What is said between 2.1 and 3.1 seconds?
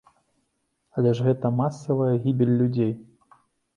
гібель людзей.